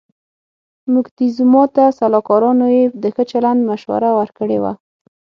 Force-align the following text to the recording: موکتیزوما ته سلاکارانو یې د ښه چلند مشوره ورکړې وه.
موکتیزوما 0.93 1.63
ته 1.75 1.83
سلاکارانو 1.99 2.67
یې 2.75 2.83
د 3.01 3.05
ښه 3.13 3.23
چلند 3.31 3.59
مشوره 3.69 4.09
ورکړې 4.19 4.57
وه. 4.63 4.73